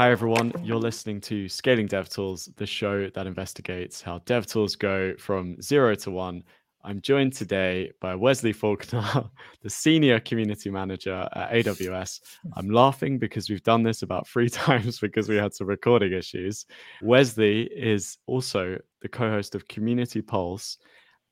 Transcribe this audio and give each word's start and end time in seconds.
Hi, 0.00 0.10
everyone. 0.10 0.54
You're 0.62 0.78
listening 0.78 1.20
to 1.20 1.46
Scaling 1.46 1.86
DevTools, 1.86 2.56
the 2.56 2.64
show 2.64 3.10
that 3.10 3.26
investigates 3.26 4.00
how 4.00 4.20
DevTools 4.20 4.78
go 4.78 5.14
from 5.18 5.60
zero 5.60 5.94
to 5.96 6.10
one. 6.10 6.42
I'm 6.82 7.02
joined 7.02 7.34
today 7.34 7.92
by 8.00 8.14
Wesley 8.14 8.54
Faulkner, 8.54 9.28
the 9.62 9.68
senior 9.68 10.18
community 10.18 10.70
manager 10.70 11.28
at 11.34 11.50
AWS. 11.50 12.20
I'm 12.54 12.70
laughing 12.70 13.18
because 13.18 13.50
we've 13.50 13.62
done 13.62 13.82
this 13.82 14.00
about 14.00 14.26
three 14.26 14.48
times 14.64 14.98
because 14.98 15.28
we 15.28 15.36
had 15.36 15.52
some 15.52 15.66
recording 15.66 16.14
issues. 16.14 16.64
Wesley 17.02 17.64
is 17.64 18.16
also 18.26 18.78
the 19.02 19.08
co 19.08 19.28
host 19.28 19.54
of 19.54 19.68
Community 19.68 20.22
Pulse 20.22 20.78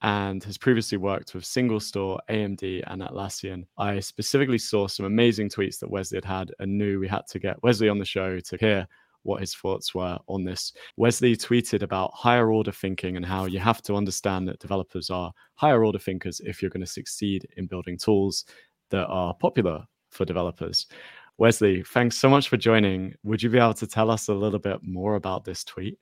and 0.03 0.45
has 0.45 0.57
previously 0.57 0.99
worked 0.99 1.35
with 1.35 1.45
SingleStore, 1.45 2.19
AMD, 2.30 2.85
and 2.87 3.03
Atlassian. 3.03 3.65
I 3.79 4.01
specifically 4.01 4.59
saw 4.59 4.87
some 4.87 5.07
amazing 5.07 5.48
tweets 5.48 5.80
that 5.80 5.91
Wesley 5.91 6.17
had 6.17 6.25
had 6.25 6.53
and 6.61 6.79
knew 6.79 7.01
we 7.01 7.09
had 7.09 7.27
to 7.29 7.39
get 7.39 7.62
Wesley 7.62 7.89
on 7.89 7.98
the 7.98 8.05
show 8.05 8.39
to 8.39 8.56
hear 8.59 8.87
what 9.23 9.41
his 9.41 9.55
thoughts 9.55 9.95
were 9.95 10.19
on 10.29 10.45
this. 10.45 10.73
Wesley 10.97 11.37
tweeted 11.37 11.83
about 11.83 12.15
higher 12.15 12.53
order 12.53 12.73
thinking 12.73 13.16
and 13.16 13.27
how 13.27 13.47
you 13.47 13.59
have 13.59 13.83
to 13.83 13.95
understand 13.95 14.47
that 14.48 14.61
developers 14.61 15.11
are 15.11 15.33
higher 15.55 15.84
order 15.84 15.98
thinkers 15.98 16.41
if 16.45 16.62
you're 16.62 16.70
going 16.70 16.80
to 16.80 16.87
succeed 16.87 17.47
in 17.56 17.67
building 17.67 17.98
tools 17.98 18.45
that 18.91 19.06
are 19.06 19.34
popular 19.34 19.84
for 20.11 20.25
developers. 20.25 20.87
Wesley, 21.37 21.83
thanks 21.83 22.17
so 22.17 22.28
much 22.28 22.48
for 22.48 22.56
joining. 22.56 23.15
Would 23.25 23.42
you 23.42 23.51
be 23.51 23.59
able 23.59 23.75
to 23.75 23.87
tell 23.87 24.11
us 24.11 24.28
a 24.28 24.34
little 24.34 24.59
bit 24.59 24.80
more 24.83 25.17
about 25.17 25.45
this 25.45 25.62
tweet? 25.65 25.98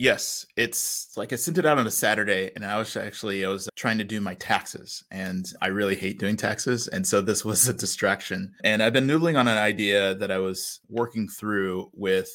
Yes, 0.00 0.46
it's 0.56 1.14
like 1.18 1.30
I 1.30 1.36
sent 1.36 1.58
it 1.58 1.66
out 1.66 1.76
on 1.76 1.86
a 1.86 1.90
Saturday, 1.90 2.52
and 2.56 2.64
I 2.64 2.78
was 2.78 2.96
actually 2.96 3.44
I 3.44 3.50
was 3.50 3.68
trying 3.76 3.98
to 3.98 4.04
do 4.04 4.18
my 4.18 4.32
taxes, 4.36 5.04
and 5.10 5.44
I 5.60 5.66
really 5.66 5.94
hate 5.94 6.18
doing 6.18 6.38
taxes, 6.38 6.88
and 6.88 7.06
so 7.06 7.20
this 7.20 7.44
was 7.44 7.68
a 7.68 7.74
distraction. 7.74 8.54
And 8.64 8.82
I've 8.82 8.94
been 8.94 9.06
noodling 9.06 9.38
on 9.38 9.46
an 9.46 9.58
idea 9.58 10.14
that 10.14 10.30
I 10.30 10.38
was 10.38 10.80
working 10.88 11.28
through 11.28 11.90
with 11.92 12.30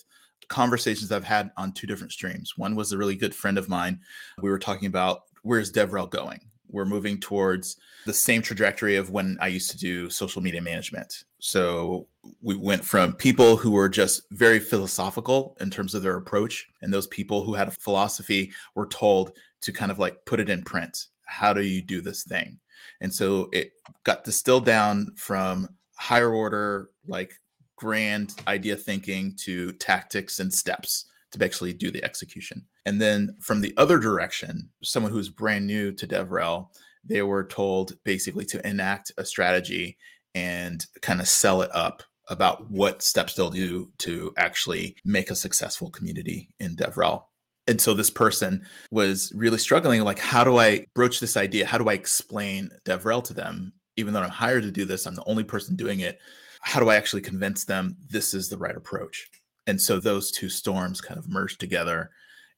conversations 0.47 1.11
I've 1.11 1.23
had 1.23 1.49
on 1.57 1.71
two 1.71 1.87
different 1.87 2.13
streams. 2.13 2.53
One 2.55 2.75
was 2.75 2.91
a 2.91 2.99
really 2.99 3.15
good 3.15 3.33
friend 3.33 3.57
of 3.57 3.67
mine. 3.67 3.99
We 4.43 4.51
were 4.51 4.59
talking 4.59 4.85
about 4.85 5.21
where's 5.41 5.71
DevRel 5.71 6.11
going. 6.11 6.41
We're 6.69 6.85
moving 6.85 7.19
towards 7.19 7.77
the 8.05 8.13
same 8.13 8.41
trajectory 8.41 8.95
of 8.95 9.09
when 9.09 9.37
I 9.41 9.47
used 9.47 9.71
to 9.71 9.77
do 9.77 10.09
social 10.09 10.41
media 10.41 10.61
management. 10.61 11.23
So 11.39 12.07
we 12.41 12.55
went 12.55 12.83
from 12.83 13.13
people 13.13 13.57
who 13.57 13.71
were 13.71 13.89
just 13.89 14.23
very 14.31 14.59
philosophical 14.59 15.55
in 15.59 15.69
terms 15.69 15.95
of 15.95 16.03
their 16.03 16.17
approach, 16.17 16.67
and 16.81 16.93
those 16.93 17.07
people 17.07 17.43
who 17.43 17.53
had 17.53 17.67
a 17.67 17.71
philosophy 17.71 18.51
were 18.75 18.87
told 18.87 19.33
to 19.61 19.71
kind 19.71 19.91
of 19.91 19.99
like 19.99 20.25
put 20.25 20.39
it 20.39 20.49
in 20.49 20.63
print. 20.63 21.07
How 21.25 21.53
do 21.53 21.61
you 21.61 21.81
do 21.81 22.01
this 22.01 22.23
thing? 22.23 22.59
And 23.01 23.13
so 23.13 23.49
it 23.51 23.71
got 24.03 24.23
distilled 24.23 24.65
down 24.65 25.13
from 25.15 25.69
higher 25.95 26.31
order, 26.31 26.89
like 27.07 27.39
grand 27.75 28.33
idea 28.47 28.75
thinking 28.75 29.35
to 29.35 29.71
tactics 29.73 30.39
and 30.39 30.53
steps 30.53 31.05
to 31.31 31.43
actually 31.43 31.73
do 31.73 31.91
the 31.91 32.03
execution. 32.03 32.65
And 32.85 33.01
then 33.01 33.35
from 33.41 33.61
the 33.61 33.73
other 33.77 33.97
direction, 33.97 34.69
someone 34.83 35.11
who's 35.11 35.29
brand 35.29 35.65
new 35.65 35.91
to 35.93 36.07
DevRel, 36.07 36.67
they 37.03 37.21
were 37.21 37.45
told 37.45 37.97
basically 38.03 38.45
to 38.45 38.67
enact 38.67 39.11
a 39.17 39.25
strategy 39.25 39.97
and 40.33 40.85
kind 41.01 41.21
of 41.21 41.27
sell 41.27 41.61
it 41.61 41.71
up 41.73 42.03
about 42.29 42.69
what 42.69 43.01
steps 43.01 43.33
they'll 43.33 43.49
do 43.49 43.91
to 43.99 44.33
actually 44.37 44.95
make 45.05 45.29
a 45.29 45.35
successful 45.35 45.89
community 45.89 46.49
in 46.59 46.75
DevRel. 46.75 47.23
And 47.67 47.81
so 47.81 47.93
this 47.93 48.09
person 48.09 48.65
was 48.91 49.31
really 49.35 49.57
struggling 49.57 50.01
like, 50.01 50.19
how 50.19 50.43
do 50.43 50.57
I 50.57 50.85
broach 50.93 51.19
this 51.19 51.37
idea? 51.37 51.65
How 51.65 51.77
do 51.77 51.89
I 51.89 51.93
explain 51.93 52.69
DevRel 52.85 53.23
to 53.25 53.33
them? 53.33 53.73
Even 53.97 54.13
though 54.13 54.21
I'm 54.21 54.29
hired 54.29 54.63
to 54.63 54.71
do 54.71 54.85
this, 54.85 55.05
I'm 55.05 55.15
the 55.15 55.23
only 55.25 55.43
person 55.43 55.75
doing 55.75 56.01
it. 56.01 56.19
How 56.61 56.79
do 56.79 56.89
I 56.89 56.95
actually 56.95 57.21
convince 57.21 57.63
them 57.63 57.95
this 58.09 58.33
is 58.33 58.49
the 58.49 58.57
right 58.57 58.75
approach? 58.75 59.29
And 59.67 59.81
so 59.81 59.99
those 59.99 60.31
two 60.31 60.49
storms 60.49 61.01
kind 61.01 61.17
of 61.17 61.29
merged 61.29 61.59
together 61.59 62.11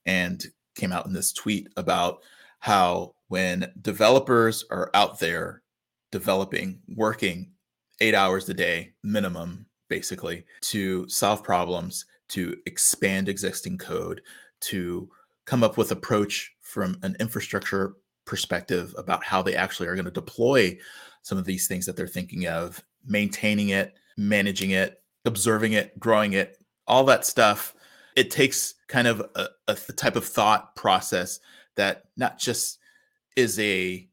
and 0.08 0.44
came 0.74 0.90
out 0.90 1.06
in 1.06 1.12
this 1.12 1.32
tweet 1.32 1.68
about 1.76 2.22
how 2.60 3.14
when 3.28 3.70
developers 3.82 4.64
are 4.70 4.90
out 4.94 5.20
there 5.20 5.62
developing, 6.10 6.80
working 6.96 7.52
eight 8.00 8.14
hours 8.14 8.48
a 8.48 8.54
day 8.54 8.92
minimum, 9.04 9.66
basically, 9.88 10.44
to 10.62 11.06
solve 11.08 11.44
problems, 11.44 12.06
to 12.28 12.56
expand 12.66 13.28
existing 13.28 13.76
code, 13.76 14.22
to 14.60 15.08
come 15.44 15.62
up 15.62 15.76
with 15.76 15.92
approach 15.92 16.54
from 16.62 16.98
an 17.02 17.14
infrastructure 17.20 17.94
perspective 18.24 18.94
about 18.98 19.24
how 19.24 19.42
they 19.42 19.54
actually 19.54 19.88
are 19.88 19.94
going 19.94 20.04
to 20.04 20.10
deploy 20.10 20.76
some 21.22 21.38
of 21.38 21.44
these 21.44 21.68
things 21.68 21.84
that 21.86 21.96
they're 21.96 22.06
thinking 22.06 22.46
of, 22.46 22.82
maintaining 23.06 23.70
it, 23.70 23.94
managing 24.16 24.70
it, 24.70 25.02
observing 25.26 25.74
it, 25.74 25.98
growing 25.98 26.32
it, 26.32 26.58
all 26.86 27.04
that 27.04 27.26
stuff. 27.26 27.74
It 28.16 28.30
takes 28.30 28.74
kind 28.88 29.06
of 29.06 29.20
a, 29.34 29.48
a 29.68 29.74
type 29.74 30.16
of 30.16 30.24
thought 30.24 30.74
process 30.76 31.40
that 31.76 32.04
not 32.16 32.38
just 32.38 32.78
is 33.36 33.58
a 33.58 34.08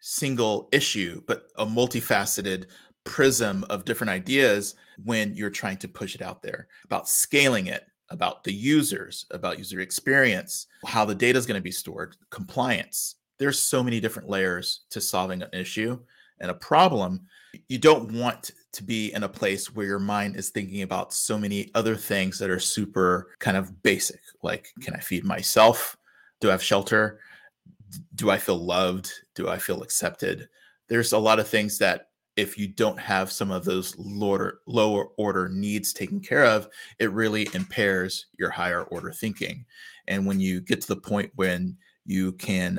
single 0.00 0.68
issue, 0.72 1.22
but 1.26 1.48
a 1.56 1.66
multifaceted 1.66 2.66
prism 3.04 3.64
of 3.70 3.84
different 3.84 4.10
ideas 4.10 4.74
when 5.04 5.34
you're 5.34 5.50
trying 5.50 5.76
to 5.78 5.88
push 5.88 6.14
it 6.14 6.22
out 6.22 6.42
there 6.42 6.68
about 6.84 7.08
scaling 7.08 7.66
it 7.66 7.86
about 8.10 8.44
the 8.44 8.52
users 8.52 9.24
about 9.30 9.58
user 9.58 9.80
experience 9.80 10.66
how 10.84 11.04
the 11.04 11.14
data 11.14 11.38
is 11.38 11.46
going 11.46 11.58
to 11.58 11.62
be 11.62 11.70
stored 11.70 12.16
compliance. 12.30 13.16
There's 13.38 13.58
so 13.58 13.82
many 13.82 14.00
different 14.00 14.28
layers 14.28 14.82
to 14.90 15.00
solving 15.00 15.42
an 15.42 15.48
issue 15.52 15.98
and 16.40 16.50
a 16.50 16.54
problem 16.54 17.20
you 17.68 17.78
don't 17.78 18.12
want 18.12 18.52
to 18.72 18.82
be 18.82 19.12
in 19.12 19.24
a 19.24 19.28
place 19.28 19.74
where 19.74 19.86
your 19.86 19.98
mind 19.98 20.36
is 20.36 20.50
thinking 20.50 20.82
about 20.82 21.12
so 21.12 21.38
many 21.38 21.70
other 21.74 21.96
things 21.96 22.38
that 22.38 22.50
are 22.50 22.60
super 22.60 23.28
kind 23.38 23.56
of 23.56 23.82
basic 23.82 24.20
like 24.42 24.68
can 24.80 24.94
i 24.94 25.00
feed 25.00 25.24
myself? 25.24 25.96
Do 26.40 26.48
i 26.48 26.52
have 26.52 26.62
shelter? 26.62 27.20
Do 28.14 28.30
i 28.30 28.38
feel 28.38 28.58
loved? 28.58 29.10
Do 29.34 29.48
i 29.48 29.58
feel 29.58 29.82
accepted? 29.82 30.48
There's 30.88 31.12
a 31.12 31.18
lot 31.18 31.40
of 31.40 31.48
things 31.48 31.78
that 31.78 32.08
if 32.36 32.56
you 32.56 32.68
don't 32.68 32.98
have 32.98 33.32
some 33.32 33.50
of 33.50 33.64
those 33.64 33.96
lower 33.98 34.60
lower 34.66 35.06
order 35.18 35.48
needs 35.48 35.92
taken 35.92 36.20
care 36.20 36.44
of, 36.44 36.68
it 36.98 37.10
really 37.12 37.48
impairs 37.54 38.26
your 38.38 38.50
higher 38.50 38.84
order 38.84 39.12
thinking. 39.12 39.64
And 40.06 40.26
when 40.26 40.40
you 40.40 40.60
get 40.60 40.80
to 40.82 40.88
the 40.88 41.00
point 41.00 41.32
when 41.34 41.76
you 42.06 42.32
can 42.32 42.78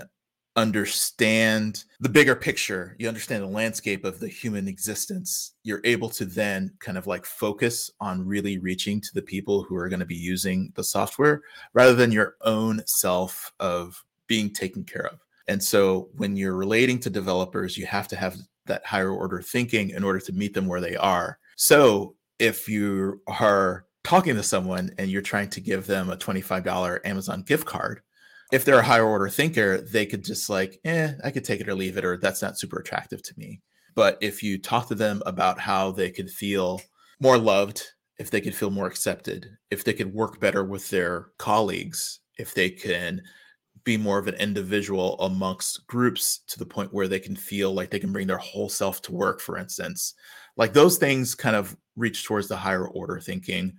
understand 0.56 1.86
the 2.00 2.10
bigger 2.10 2.36
picture, 2.36 2.96
you 3.00 3.08
understand 3.08 3.42
the 3.42 3.48
landscape 3.48 4.04
of 4.04 4.20
the 4.20 4.28
human 4.28 4.68
existence, 4.68 5.54
you're 5.64 5.82
able 5.84 6.10
to 6.10 6.26
then 6.26 6.72
kind 6.80 6.98
of 6.98 7.08
like 7.08 7.26
focus 7.26 7.90
on 8.00 8.26
really 8.26 8.58
reaching 8.58 9.00
to 9.00 9.10
the 9.14 9.22
people 9.22 9.64
who 9.64 9.76
are 9.76 9.90
going 9.90 10.00
to 10.00 10.06
be 10.06 10.16
using 10.16 10.72
the 10.76 10.84
software 10.84 11.42
rather 11.74 11.94
than 11.94 12.12
your 12.12 12.36
own 12.42 12.82
self 12.86 13.54
of 13.60 14.04
being 14.28 14.50
taken 14.50 14.84
care 14.84 15.08
of. 15.08 15.20
And 15.48 15.62
so 15.62 16.10
when 16.16 16.36
you're 16.36 16.56
relating 16.56 17.00
to 17.00 17.10
developers, 17.10 17.78
you 17.78 17.86
have 17.86 18.08
to 18.10 18.16
have 18.16 18.38
that 18.66 18.86
higher 18.86 19.12
order 19.12 19.42
thinking 19.42 19.90
in 19.92 20.04
order 20.04 20.20
to 20.20 20.34
meet 20.34 20.54
them 20.54 20.68
where 20.68 20.82
they 20.82 20.96
are. 20.96 21.40
So 21.56 22.16
if 22.40 22.68
you 22.68 23.22
are 23.28 23.86
talking 24.04 24.36
to 24.36 24.44
someone 24.44 24.92
and 24.98 25.10
you're 25.10 25.22
trying 25.22 25.50
to 25.50 25.62
give 25.62 25.88
them 25.88 26.10
a 26.10 26.18
$25 26.18 27.00
Amazon 27.06 27.44
gift 27.44 27.66
card, 27.66 28.02
if 28.52 28.66
they're 28.66 28.80
a 28.80 28.84
higher 28.84 29.06
order 29.06 29.30
thinker, 29.30 29.82
they 29.82 30.06
could 30.06 30.24
just 30.24 30.50
like, 30.50 30.80
eh, 30.84 31.14
I 31.24 31.32
could 31.32 31.46
take 31.46 31.62
it 31.62 31.70
or 31.70 31.76
leave 31.76 31.98
it, 31.98 32.06
or 32.06 32.18
that's 32.18 32.42
not 32.42 32.60
super 32.60 32.80
attractive 32.80 33.24
to 33.24 33.34
me. 33.38 33.62
But 33.96 34.18
if 34.22 34.44
you 34.44 34.58
talk 34.58 34.88
to 34.88 34.96
them 34.96 35.22
about 35.26 35.60
how 35.60 35.92
they 35.92 36.12
could 36.12 36.30
feel 36.30 36.82
more 37.20 37.38
loved, 37.38 37.84
if 38.20 38.30
they 38.30 38.42
could 38.42 38.56
feel 38.56 38.70
more 38.70 38.88
accepted, 38.88 39.48
if 39.70 39.84
they 39.84 39.94
could 39.94 40.14
work 40.14 40.40
better 40.40 40.64
with 40.64 40.90
their 40.90 41.28
colleagues, 41.38 42.20
if 42.38 42.54
they 42.54 42.70
can 42.70 43.22
be 43.84 43.98
more 43.98 44.20
of 44.20 44.28
an 44.28 44.36
individual 44.36 45.20
amongst 45.22 45.86
groups 45.88 46.42
to 46.48 46.60
the 46.60 46.66
point 46.66 46.94
where 46.94 47.08
they 47.08 47.20
can 47.20 47.36
feel 47.36 47.74
like 47.74 47.90
they 47.90 48.00
can 48.00 48.12
bring 48.12 48.28
their 48.28 48.38
whole 48.38 48.70
self 48.70 49.02
to 49.02 49.12
work 49.12 49.40
for 49.40 49.58
instance 49.58 50.14
like 50.58 50.74
those 50.74 50.98
things 50.98 51.34
kind 51.34 51.56
of 51.56 51.76
reach 51.96 52.24
towards 52.24 52.48
the 52.48 52.56
higher 52.56 52.88
order 52.88 53.20
thinking 53.20 53.74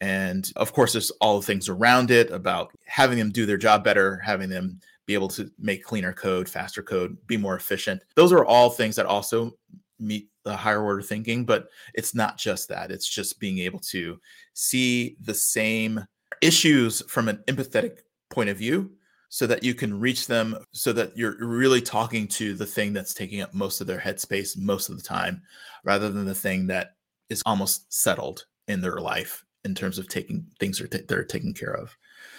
and 0.00 0.52
of 0.56 0.72
course 0.72 0.92
there's 0.92 1.10
all 1.20 1.40
the 1.40 1.46
things 1.46 1.68
around 1.68 2.10
it 2.10 2.30
about 2.30 2.70
having 2.86 3.18
them 3.18 3.30
do 3.30 3.46
their 3.46 3.56
job 3.56 3.84
better 3.84 4.18
having 4.18 4.48
them 4.48 4.80
be 5.06 5.14
able 5.14 5.28
to 5.28 5.50
make 5.58 5.84
cleaner 5.84 6.12
code 6.12 6.48
faster 6.48 6.82
code 6.82 7.16
be 7.26 7.36
more 7.36 7.56
efficient. 7.56 8.02
Those 8.14 8.32
are 8.32 8.44
all 8.44 8.70
things 8.70 8.96
that 8.96 9.06
also 9.06 9.56
meet 9.98 10.28
the 10.44 10.56
higher 10.56 10.82
order 10.82 11.02
thinking 11.02 11.44
but 11.44 11.68
it's 11.94 12.14
not 12.14 12.38
just 12.38 12.68
that. 12.68 12.90
It's 12.90 13.08
just 13.08 13.38
being 13.38 13.58
able 13.58 13.80
to 13.80 14.20
see 14.54 15.16
the 15.20 15.34
same 15.34 16.04
issues 16.40 17.02
from 17.08 17.28
an 17.28 17.42
empathetic 17.46 17.98
point 18.30 18.50
of 18.50 18.56
view 18.56 18.90
so 19.28 19.46
that 19.46 19.62
you 19.62 19.74
can 19.74 19.98
reach 19.98 20.26
them 20.26 20.56
so 20.72 20.92
that 20.92 21.16
you're 21.16 21.36
really 21.38 21.80
talking 21.80 22.26
to 22.28 22.54
the 22.54 22.66
thing 22.66 22.92
that's 22.92 23.14
taking 23.14 23.40
up 23.40 23.54
most 23.54 23.80
of 23.80 23.86
their 23.86 23.98
headspace 23.98 24.56
most 24.56 24.88
of 24.88 24.96
the 24.96 25.02
time 25.02 25.42
rather 25.84 26.10
than 26.10 26.24
the 26.24 26.34
thing 26.34 26.66
that 26.66 26.94
is 27.28 27.42
almost 27.46 27.92
settled 27.92 28.46
in 28.68 28.80
their 28.80 29.00
life 29.00 29.43
in 29.64 29.74
terms 29.74 29.98
of 29.98 30.08
taking 30.08 30.46
things 30.58 30.80
are 30.80 30.86
t- 30.86 31.02
they're 31.08 31.24
taken 31.24 31.52
care 31.52 31.74
of 31.74 31.96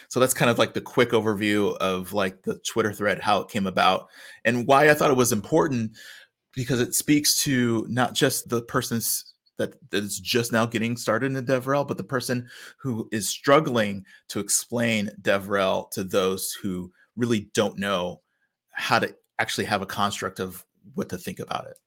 so 0.08 0.20
that's 0.20 0.34
kind 0.34 0.52
of 0.52 0.58
like 0.58 0.74
the 0.74 0.82
quick 0.82 1.12
overview 1.12 1.76
of 1.78 2.14
like 2.14 2.42
the 2.44 2.58
twitter 2.60 2.94
thread 2.94 3.20
how 3.20 3.40
it 3.42 3.50
came 3.50 3.68
about 3.68 4.08
and 4.44 4.68
why 4.68 4.90
i 4.90 4.94
thought 4.94 5.12
it 5.12 5.18
was 5.18 5.32
important 5.32 5.92
because 6.54 6.80
it 6.80 6.96
speaks 6.96 7.36
to 7.36 7.86
not 7.90 8.14
just 8.14 8.50
the 8.50 8.62
person's 8.62 9.34
that, 9.58 9.74
that 9.92 10.04
is 10.04 10.20
just 10.20 10.52
now 10.52 10.66
getting 10.66 10.98
started 10.98 11.36
in 11.36 11.46
DevRel, 11.46 11.88
but 11.88 11.98
the 11.98 12.04
person 12.04 12.50
who 12.78 13.08
is 13.12 13.30
struggling 13.30 14.06
to 14.28 14.40
explain 14.40 15.10
DevRel 15.22 15.90
to 15.92 16.04
those 16.04 16.52
who 16.62 16.92
really 17.16 17.50
don't 17.54 17.78
know 17.78 18.22
how 18.72 19.00
to 19.00 19.16
actually 19.40 19.66
have 19.66 19.82
a 19.82 19.86
construct 19.86 20.40
of 20.40 20.66
what 20.94 21.10
to 21.10 21.18
think 21.18 21.40
about 21.40 21.68
it. 21.68 21.78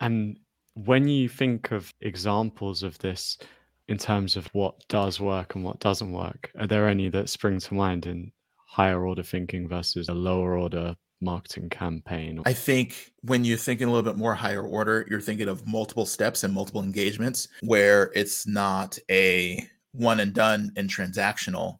And 0.00 0.38
when 0.74 1.08
you 1.08 1.28
think 1.28 1.72
of 1.72 1.92
examples 2.00 2.82
of 2.82 2.98
this 2.98 3.38
in 3.88 3.98
terms 3.98 4.36
of 4.36 4.46
what 4.48 4.86
does 4.88 5.18
work 5.18 5.54
and 5.54 5.64
what 5.64 5.80
doesn't 5.80 6.12
work, 6.12 6.50
are 6.58 6.66
there 6.66 6.88
any 6.88 7.08
that 7.08 7.28
spring 7.28 7.58
to 7.58 7.74
mind 7.74 8.06
in 8.06 8.30
higher 8.56 9.06
order 9.06 9.22
thinking 9.22 9.66
versus 9.66 10.08
a 10.08 10.14
lower 10.14 10.58
order 10.58 10.94
marketing 11.20 11.70
campaign? 11.70 12.42
I 12.44 12.52
think 12.52 13.10
when 13.22 13.44
you're 13.44 13.58
thinking 13.58 13.88
a 13.88 13.90
little 13.90 14.08
bit 14.08 14.18
more 14.18 14.34
higher 14.34 14.62
order, 14.62 15.06
you're 15.10 15.20
thinking 15.20 15.48
of 15.48 15.66
multiple 15.66 16.06
steps 16.06 16.44
and 16.44 16.52
multiple 16.52 16.82
engagements 16.82 17.48
where 17.62 18.12
it's 18.14 18.46
not 18.46 18.98
a 19.10 19.66
one 19.92 20.20
and 20.20 20.34
done 20.34 20.70
and 20.76 20.88
transactional. 20.88 21.78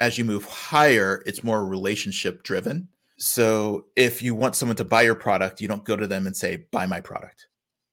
As 0.00 0.16
you 0.16 0.24
move 0.24 0.46
higher, 0.46 1.22
it's 1.26 1.44
more 1.44 1.66
relationship 1.66 2.42
driven. 2.42 2.88
So 3.18 3.84
if 3.96 4.22
you 4.22 4.34
want 4.34 4.56
someone 4.56 4.76
to 4.76 4.84
buy 4.84 5.02
your 5.02 5.14
product, 5.14 5.60
you 5.60 5.68
don't 5.68 5.84
go 5.84 5.94
to 5.94 6.06
them 6.06 6.26
and 6.26 6.34
say, 6.34 6.64
buy 6.72 6.86
my 6.86 7.02
product. 7.02 7.48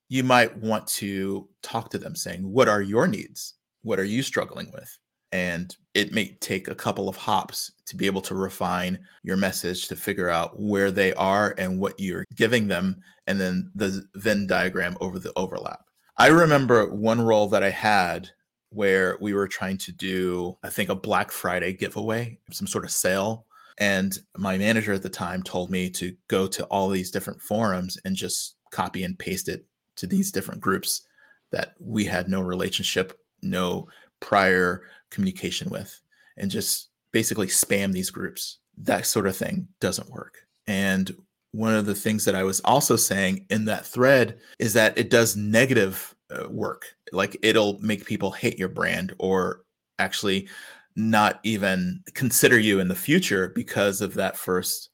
You 0.07 0.23
might 0.23 0.55
want 0.57 0.87
to 0.87 1.49
talk 1.61 1.89
to 1.89 1.97
them 1.97 2.15
saying, 2.15 2.49
what 2.49 2.69
are 2.69 2.81
your 2.81 3.07
needs? 3.07 3.55
What 3.87 3.99
are 3.99 4.05
you 4.05 4.21
struggling 4.21 4.69
with? 4.73 4.97
and 5.31 5.75
it 5.93 6.13
may 6.13 6.29
take 6.39 6.67
a 6.67 6.75
couple 6.75 7.09
of 7.09 7.17
hops 7.17 7.71
to 7.85 7.97
be 7.97 8.05
able 8.05 8.21
to 8.21 8.35
refine 8.35 8.97
your 9.23 9.35
message 9.35 9.87
to 9.87 9.95
figure 9.95 10.29
out 10.29 10.59
where 10.59 10.91
they 10.91 11.13
are 11.15 11.53
and 11.57 11.79
what 11.79 11.99
you're 11.99 12.25
giving 12.35 12.67
them 12.67 13.01
and 13.27 13.39
then 13.39 13.69
the 13.75 14.05
venn 14.15 14.47
diagram 14.47 14.95
over 15.01 15.19
the 15.19 15.33
overlap 15.35 15.81
i 16.17 16.27
remember 16.27 16.87
one 16.93 17.21
role 17.21 17.47
that 17.47 17.63
i 17.63 17.69
had 17.69 18.29
where 18.69 19.17
we 19.19 19.33
were 19.33 19.47
trying 19.47 19.77
to 19.77 19.91
do 19.91 20.57
i 20.63 20.69
think 20.69 20.89
a 20.89 20.95
black 20.95 21.31
friday 21.31 21.73
giveaway 21.73 22.37
some 22.51 22.67
sort 22.67 22.85
of 22.85 22.91
sale 22.91 23.45
and 23.79 24.19
my 24.37 24.57
manager 24.57 24.93
at 24.93 25.03
the 25.03 25.09
time 25.09 25.43
told 25.43 25.69
me 25.69 25.89
to 25.89 26.15
go 26.29 26.47
to 26.47 26.63
all 26.65 26.89
these 26.89 27.11
different 27.11 27.41
forums 27.41 27.97
and 28.05 28.15
just 28.15 28.55
copy 28.71 29.03
and 29.03 29.19
paste 29.19 29.49
it 29.49 29.65
to 29.95 30.07
these 30.07 30.31
different 30.31 30.61
groups 30.61 31.05
that 31.51 31.73
we 31.79 32.05
had 32.05 32.27
no 32.29 32.41
relationship 32.41 33.19
no 33.49 33.87
prior 34.19 34.83
communication 35.09 35.69
with 35.69 35.99
and 36.37 36.51
just 36.51 36.89
basically 37.11 37.47
spam 37.47 37.91
these 37.91 38.09
groups. 38.09 38.59
That 38.77 39.05
sort 39.05 39.27
of 39.27 39.35
thing 39.35 39.67
doesn't 39.79 40.09
work. 40.09 40.35
And 40.67 41.15
one 41.51 41.73
of 41.73 41.85
the 41.85 41.95
things 41.95 42.25
that 42.25 42.35
I 42.35 42.43
was 42.43 42.59
also 42.61 42.95
saying 42.95 43.45
in 43.49 43.65
that 43.65 43.85
thread 43.85 44.39
is 44.59 44.73
that 44.73 44.97
it 44.97 45.09
does 45.09 45.35
negative 45.35 46.13
uh, 46.29 46.47
work. 46.49 46.85
Like 47.11 47.37
it'll 47.41 47.79
make 47.79 48.05
people 48.05 48.31
hate 48.31 48.59
your 48.59 48.69
brand 48.69 49.15
or 49.17 49.61
actually 49.97 50.47
not 50.95 51.39
even 51.43 52.03
consider 52.13 52.59
you 52.59 52.79
in 52.79 52.87
the 52.87 52.95
future 52.95 53.49
because 53.49 54.01
of 54.01 54.13
that 54.15 54.37
first 54.37 54.89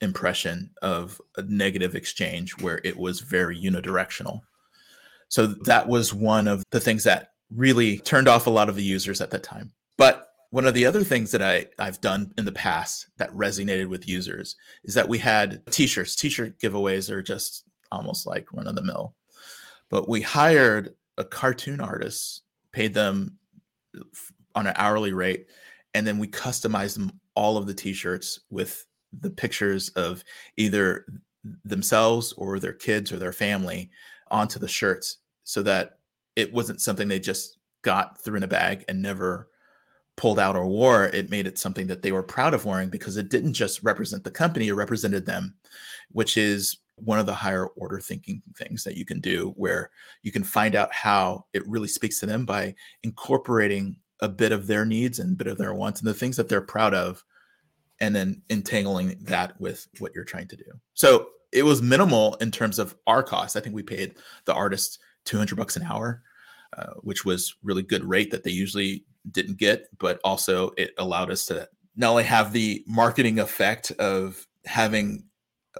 impression 0.00 0.70
of 0.82 1.20
a 1.36 1.42
negative 1.42 1.94
exchange 1.94 2.52
where 2.60 2.80
it 2.84 2.96
was 2.96 3.20
very 3.20 3.60
unidirectional. 3.60 4.40
So 5.28 5.46
that 5.46 5.88
was 5.88 6.14
one 6.14 6.48
of 6.48 6.62
the 6.70 6.80
things 6.80 7.04
that 7.04 7.32
really 7.54 7.98
turned 7.98 8.28
off 8.28 8.46
a 8.46 8.50
lot 8.50 8.68
of 8.68 8.76
the 8.76 8.82
users 8.82 9.20
at 9.20 9.30
that 9.30 9.42
time. 9.42 9.72
But 9.96 10.28
one 10.50 10.66
of 10.66 10.74
the 10.74 10.86
other 10.86 11.04
things 11.04 11.30
that 11.32 11.42
I, 11.42 11.66
I've 11.78 12.00
done 12.00 12.32
in 12.38 12.44
the 12.44 12.52
past 12.52 13.08
that 13.18 13.32
resonated 13.32 13.88
with 13.88 14.08
users 14.08 14.56
is 14.84 14.94
that 14.94 15.08
we 15.08 15.18
had 15.18 15.62
t-shirts. 15.70 16.16
T-shirt 16.16 16.58
giveaways 16.58 17.10
are 17.10 17.22
just 17.22 17.64
almost 17.92 18.26
like 18.26 18.52
run 18.52 18.66
of 18.66 18.74
the 18.74 18.82
mill. 18.82 19.14
But 19.90 20.08
we 20.08 20.20
hired 20.20 20.94
a 21.16 21.24
cartoon 21.24 21.80
artist, 21.80 22.42
paid 22.72 22.94
them 22.94 23.38
on 24.54 24.66
an 24.66 24.74
hourly 24.76 25.12
rate, 25.12 25.46
and 25.94 26.06
then 26.06 26.18
we 26.18 26.28
customized 26.28 26.94
them 26.94 27.12
all 27.34 27.56
of 27.56 27.66
the 27.66 27.74
t-shirts 27.74 28.40
with 28.50 28.86
the 29.20 29.30
pictures 29.30 29.88
of 29.90 30.22
either 30.56 31.06
themselves 31.64 32.32
or 32.34 32.58
their 32.58 32.72
kids 32.72 33.12
or 33.12 33.16
their 33.16 33.32
family 33.32 33.90
onto 34.30 34.58
the 34.58 34.68
shirts 34.68 35.18
so 35.44 35.62
that 35.62 35.97
it 36.38 36.52
wasn't 36.52 36.80
something 36.80 37.08
they 37.08 37.18
just 37.18 37.58
got 37.82 38.22
threw 38.22 38.36
in 38.36 38.44
a 38.44 38.48
bag 38.48 38.84
and 38.88 39.02
never 39.02 39.48
pulled 40.16 40.38
out 40.38 40.54
or 40.54 40.68
wore. 40.68 41.06
It 41.06 41.30
made 41.30 41.48
it 41.48 41.58
something 41.58 41.88
that 41.88 42.00
they 42.00 42.12
were 42.12 42.22
proud 42.22 42.54
of 42.54 42.64
wearing 42.64 42.90
because 42.90 43.16
it 43.16 43.28
didn't 43.28 43.54
just 43.54 43.82
represent 43.82 44.22
the 44.22 44.30
company, 44.30 44.68
it 44.68 44.74
represented 44.74 45.26
them, 45.26 45.56
which 46.12 46.36
is 46.36 46.78
one 46.94 47.18
of 47.18 47.26
the 47.26 47.34
higher 47.34 47.66
order 47.66 47.98
thinking 47.98 48.40
things 48.56 48.84
that 48.84 48.96
you 48.96 49.04
can 49.04 49.20
do 49.20 49.52
where 49.56 49.90
you 50.22 50.30
can 50.30 50.44
find 50.44 50.76
out 50.76 50.92
how 50.92 51.44
it 51.54 51.66
really 51.66 51.88
speaks 51.88 52.20
to 52.20 52.26
them 52.26 52.46
by 52.46 52.72
incorporating 53.02 53.96
a 54.20 54.28
bit 54.28 54.52
of 54.52 54.68
their 54.68 54.84
needs 54.84 55.18
and 55.18 55.32
a 55.32 55.36
bit 55.36 55.48
of 55.48 55.58
their 55.58 55.74
wants 55.74 56.00
and 56.00 56.08
the 56.08 56.14
things 56.14 56.36
that 56.36 56.48
they're 56.48 56.60
proud 56.60 56.94
of 56.94 57.24
and 57.98 58.14
then 58.14 58.40
entangling 58.48 59.16
that 59.22 59.60
with 59.60 59.88
what 59.98 60.14
you're 60.14 60.24
trying 60.24 60.46
to 60.46 60.56
do. 60.56 60.70
So 60.94 61.30
it 61.50 61.64
was 61.64 61.82
minimal 61.82 62.34
in 62.36 62.52
terms 62.52 62.78
of 62.78 62.94
our 63.08 63.24
cost. 63.24 63.56
I 63.56 63.60
think 63.60 63.74
we 63.74 63.82
paid 63.82 64.14
the 64.44 64.54
artist 64.54 65.00
200 65.24 65.56
bucks 65.56 65.76
an 65.76 65.82
hour 65.82 66.22
uh, 66.76 66.94
which 67.00 67.24
was 67.24 67.54
really 67.62 67.82
good 67.82 68.04
rate 68.04 68.30
that 68.30 68.44
they 68.44 68.50
usually 68.50 69.04
didn't 69.30 69.58
get, 69.58 69.86
but 69.98 70.20
also 70.24 70.70
it 70.76 70.90
allowed 70.98 71.30
us 71.30 71.46
to 71.46 71.68
not 71.96 72.10
only 72.10 72.24
have 72.24 72.52
the 72.52 72.84
marketing 72.86 73.38
effect 73.38 73.90
of 73.92 74.46
having 74.64 75.24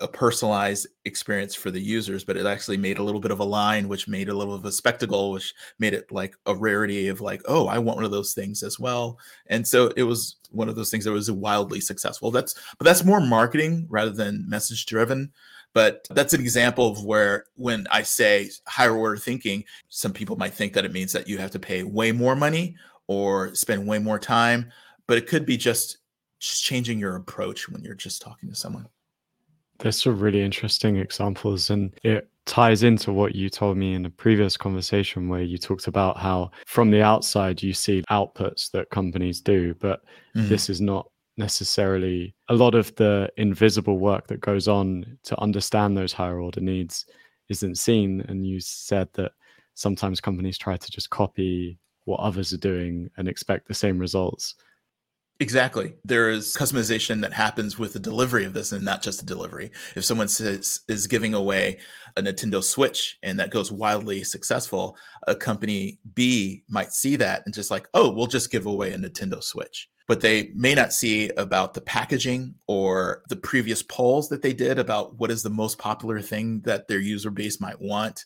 a 0.01 0.09
personalized 0.09 0.87
experience 1.05 1.55
for 1.55 1.71
the 1.71 1.81
users, 1.81 2.25
but 2.25 2.37
it 2.37 2.47
actually 2.47 2.77
made 2.77 2.99
a 2.99 3.03
little 3.03 3.21
bit 3.21 3.31
of 3.31 3.41
a 3.41 3.45
line, 3.45 3.89
which 3.89 4.09
made 4.09 4.29
a 4.29 4.35
little 4.35 4.55
of 4.55 4.65
a 4.65 4.73
spectacle, 4.73 5.33
which 5.33 5.55
made 5.79 5.95
it 5.95 6.11
like 6.13 6.35
a 6.47 6.55
rarity 6.55 7.09
of 7.09 7.21
like, 7.21 7.43
oh, 7.47 7.67
I 7.67 7.79
want 7.79 7.97
one 7.97 8.05
of 8.05 8.11
those 8.11 8.33
things 8.33 8.63
as 8.63 8.79
well. 8.79 9.19
And 9.47 9.67
so 9.67 9.93
it 9.97 10.05
was 10.05 10.37
one 10.51 10.69
of 10.69 10.77
those 10.77 10.91
things 10.91 11.05
that 11.05 11.13
was 11.13 11.31
wildly 11.31 11.81
successful. 11.81 12.31
That's 12.31 12.55
but 12.79 12.85
that's 12.85 13.05
more 13.05 13.21
marketing 13.21 13.87
rather 13.89 14.11
than 14.11 14.49
message 14.49 14.87
driven. 14.87 15.33
But 15.79 16.09
that's 16.11 16.35
an 16.35 16.41
example 16.41 16.91
of 16.91 17.05
where, 17.05 17.45
when 17.55 17.87
I 17.89 18.03
say 18.03 18.51
higher 18.67 18.97
order 18.97 19.17
thinking, 19.17 19.63
some 19.89 20.13
people 20.13 20.35
might 20.35 20.53
think 20.53 20.73
that 20.73 20.85
it 20.85 20.93
means 20.93 21.13
that 21.13 21.29
you 21.29 21.39
have 21.39 21.53
to 21.53 21.61
pay 21.61 21.85
way 21.85 22.11
more 22.11 22.35
money 22.35 22.75
or 23.07 23.55
spend 23.55 23.87
way 23.87 24.01
more 24.01 24.19
time. 24.19 24.73
But 25.07 25.19
it 25.19 25.29
could 25.29 25.47
be 25.47 25.57
just, 25.57 25.99
just 26.41 26.65
changing 26.65 26.99
your 26.99 27.15
approach 27.15 27.69
when 27.69 27.85
you're 27.85 27.95
just 27.95 28.21
talking 28.21 28.49
to 28.49 28.57
someone. 28.57 28.89
There's 29.79 30.03
some 30.03 30.19
really 30.19 30.43
interesting 30.43 30.97
examples, 30.97 31.71
and 31.71 31.95
it 32.03 32.29
ties 32.45 32.83
into 32.83 33.13
what 33.13 33.37
you 33.37 33.49
told 33.49 33.77
me 33.77 33.95
in 33.95 34.05
a 34.05 34.11
previous 34.11 34.57
conversation 34.57 35.29
where 35.29 35.43
you 35.43 35.59
talked 35.59 35.87
about 35.87 36.19
how 36.19 36.51
from 36.67 36.91
the 36.91 37.03
outside 37.03 37.63
you 37.63 37.73
see 37.73 38.03
outputs 38.11 38.69
that 38.73 38.91
companies 38.91 39.41
do, 39.41 39.75
but 39.75 40.01
mm-hmm. 40.35 40.49
this 40.49 40.69
is 40.69 40.81
not 40.81 41.09
necessarily 41.39 42.35
a 42.49 42.55
lot 42.55 42.75
of 42.75 42.95
the 42.97 43.31
invisible 43.37 43.99
work 43.99 44.27
that 44.27 44.41
goes 44.41 44.69
on 44.69 45.19
to 45.25 45.41
understand 45.41 45.97
those 45.97 46.13
higher 46.13 46.41
order 46.41 46.61
needs 46.61 47.07
isn't 47.49 47.79
seen. 47.79 48.21
And 48.29 48.47
you 48.47 48.61
said 48.61 49.09
that 49.15 49.33
sometimes 49.75 50.21
companies 50.21 50.59
try 50.59 50.77
to 50.77 50.91
just 50.91 51.11
copy 51.11 51.79
what 52.05 52.21
others 52.21 52.53
are 52.53 52.59
doing 52.59 53.11
and 53.17 53.29
expect 53.29 53.69
the 53.69 53.75
same 53.75 53.99
results. 53.99 54.55
Exactly. 55.41 55.95
There 56.05 56.31
is 56.31 56.57
customization 56.59 57.21
that 57.21 57.33
happens 57.33 57.79
with 57.79 57.93
the 57.93 58.01
delivery 58.01 58.45
of 58.45 58.55
this 58.55 58.73
and 58.73 58.85
not 58.85 59.03
just 59.03 59.21
the 59.21 59.27
delivery. 59.27 59.71
If 59.95 60.05
someone 60.05 60.27
says 60.27 60.81
is 60.89 61.07
giving 61.07 61.33
away 61.33 61.79
a 62.17 62.23
Nintendo 62.23 62.63
Switch 62.63 63.19
and 63.23 63.39
that 63.39 63.51
goes 63.51 63.71
wildly 63.71 64.25
successful, 64.25 64.97
a 65.29 65.37
company 65.37 66.01
B 66.15 66.65
might 66.69 66.91
see 66.93 67.15
that 67.17 67.43
and 67.45 67.55
just 67.55 67.71
like, 67.71 67.87
oh, 67.95 68.11
we'll 68.11 68.27
just 68.27 68.51
give 68.51 68.67
away 68.67 68.93
a 68.93 68.99
Nintendo 68.99 69.41
Switch 69.41 69.89
but 70.09 70.23
they 70.23 70.51
may 70.55 70.75
not 70.75 70.93
see 70.93 71.29
about 71.37 71.75
the 71.75 71.83
packaging 71.83 72.55
or 72.67 73.23
the 73.29 73.37
previous 73.37 73.83
polls 73.83 74.31
that 74.31 74.41
they 74.41 74.55
did 74.55 74.79
about 74.79 75.17
what 75.19 75.31
is 75.31 75.43
the 75.43 75.51
most 75.51 75.79
popular 75.79 76.21
thing 76.21 76.61
that 76.63 76.89
their 76.89 76.99
user 76.99 77.31
base 77.31 77.61
might 77.61 77.81
want. 77.81 78.25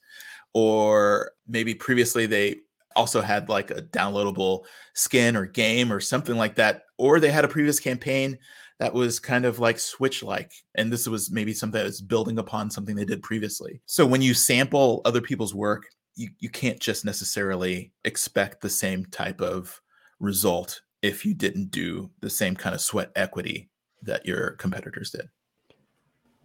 Or 0.55 1.33
maybe 1.49 1.75
previously 1.75 2.27
they 2.27 2.61
also 2.95 3.21
had 3.21 3.49
like 3.49 3.73
a 3.73 3.83
downloadable 3.83 4.65
skin 4.95 5.35
or 5.35 5.45
game 5.45 5.93
or 5.93 5.99
something 5.99 6.37
like 6.37 6.55
that. 6.55 6.85
Or 6.99 7.19
they 7.19 7.33
had 7.33 7.45
a 7.45 7.49
previous 7.49 7.81
campaign 7.81 8.39
that 8.79 8.95
was 8.95 9.19
kind 9.19 9.45
of 9.45 9.59
like 9.59 9.81
Switch 9.81 10.23
like. 10.23 10.53
And 10.77 10.93
this 10.93 11.09
was 11.09 11.33
maybe 11.33 11.53
something 11.53 11.81
that 11.81 11.87
was 11.87 12.01
building 12.01 12.39
upon 12.39 12.71
something 12.71 12.95
they 12.95 13.05
did 13.05 13.25
previously. 13.25 13.81
So 13.87 14.07
when 14.07 14.23
you 14.23 14.35
sample 14.35 15.03
other 15.05 15.21
people's 15.21 15.55
work, 15.55 15.87
you, 16.15 16.29
you 16.39 16.49
can't 16.49 16.79
just 16.79 17.05
necessarily 17.05 17.93
expect 18.05 18.61
the 18.61 18.71
same 18.71 19.05
type 19.07 19.41
of 19.41 19.81
result 20.21 20.81
if 21.03 21.27
you 21.27 21.35
didn't 21.35 21.71
do 21.71 22.11
the 22.21 22.31
same 22.31 22.57
kind 22.57 22.75
of 22.75 22.81
sweat 22.81 23.11
equity 23.17 23.69
that 24.03 24.25
your 24.25 24.53
competitors 24.53 25.11
did. 25.11 25.29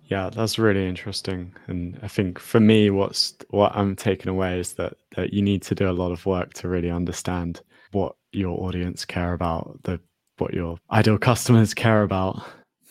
Yeah, 0.03 0.29
that's 0.29 0.57
really 0.57 0.87
interesting. 0.87 1.53
And 1.67 1.99
I 2.01 2.07
think 2.07 2.39
for 2.39 2.59
me, 2.59 2.89
what's 2.89 3.35
what 3.49 3.75
I'm 3.75 3.95
taking 3.95 4.29
away 4.29 4.59
is 4.59 4.73
that 4.73 4.93
that 5.15 5.33
you 5.33 5.41
need 5.41 5.61
to 5.63 5.75
do 5.75 5.89
a 5.89 5.91
lot 5.91 6.11
of 6.11 6.25
work 6.25 6.53
to 6.55 6.69
really 6.69 6.89
understand 6.89 7.61
what 7.91 8.15
your 8.31 8.57
audience 8.61 9.03
care 9.03 9.33
about, 9.33 9.79
the 9.83 9.99
what 10.37 10.53
your 10.53 10.77
ideal 10.91 11.17
customers 11.17 11.73
care 11.73 12.03
about. 12.03 12.41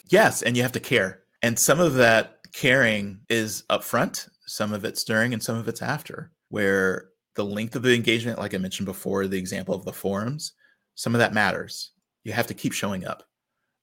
Yes, 0.08 0.42
and 0.42 0.56
you 0.56 0.62
have 0.62 0.72
to 0.72 0.80
care. 0.80 1.22
And 1.42 1.58
some 1.58 1.80
of 1.80 1.94
that 1.94 2.38
caring 2.52 3.20
is 3.28 3.62
upfront, 3.70 4.28
some 4.46 4.72
of 4.72 4.84
it's 4.84 5.04
during, 5.04 5.32
and 5.32 5.42
some 5.42 5.56
of 5.56 5.68
it's 5.68 5.82
after, 5.82 6.32
where 6.48 7.08
the 7.34 7.44
length 7.44 7.76
of 7.76 7.82
the 7.82 7.94
engagement, 7.94 8.38
like 8.38 8.54
I 8.54 8.58
mentioned 8.58 8.86
before, 8.86 9.26
the 9.26 9.38
example 9.38 9.74
of 9.74 9.84
the 9.84 9.92
forums, 9.92 10.52
some 10.96 11.14
of 11.14 11.20
that 11.20 11.32
matters. 11.32 11.92
You 12.24 12.32
have 12.32 12.48
to 12.48 12.54
keep 12.54 12.72
showing 12.72 13.06
up. 13.06 13.22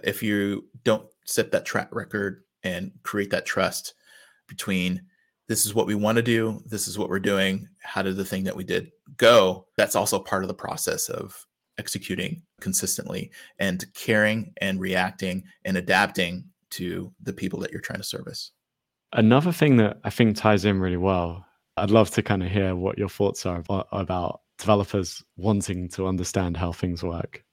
If 0.03 0.21
you 0.21 0.67
don't 0.83 1.07
set 1.25 1.51
that 1.51 1.65
track 1.65 1.95
record 1.95 2.43
and 2.63 2.91
create 3.03 3.29
that 3.29 3.45
trust 3.45 3.93
between 4.47 5.01
this 5.47 5.65
is 5.65 5.73
what 5.73 5.87
we 5.87 5.95
want 5.95 6.17
to 6.17 6.21
do, 6.21 6.61
this 6.65 6.87
is 6.87 6.97
what 6.97 7.09
we're 7.09 7.19
doing, 7.19 7.67
how 7.81 8.01
did 8.01 8.17
the 8.17 8.25
thing 8.25 8.43
that 8.43 8.55
we 8.55 8.63
did 8.63 8.91
go? 9.17 9.67
That's 9.77 9.95
also 9.95 10.19
part 10.19 10.43
of 10.43 10.47
the 10.47 10.53
process 10.53 11.09
of 11.09 11.45
executing 11.77 12.41
consistently 12.61 13.31
and 13.59 13.85
caring 13.93 14.53
and 14.61 14.79
reacting 14.79 15.43
and 15.65 15.77
adapting 15.77 16.45
to 16.71 17.13
the 17.21 17.33
people 17.33 17.59
that 17.59 17.71
you're 17.71 17.81
trying 17.81 17.99
to 17.99 18.03
service. 18.03 18.51
Another 19.13 19.51
thing 19.51 19.77
that 19.77 19.99
I 20.03 20.09
think 20.09 20.35
ties 20.35 20.65
in 20.65 20.79
really 20.79 20.97
well, 20.97 21.45
I'd 21.77 21.91
love 21.91 22.09
to 22.11 22.23
kind 22.23 22.43
of 22.43 22.49
hear 22.49 22.75
what 22.75 22.97
your 22.97 23.09
thoughts 23.09 23.45
are 23.45 23.63
about, 23.91 24.41
developers 24.57 25.23
wanting 25.37 25.89
to 25.89 26.07
understand 26.07 26.57
how 26.57 26.71
things 26.71 27.03
work. 27.03 27.43